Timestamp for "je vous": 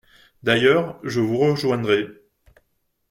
1.03-1.37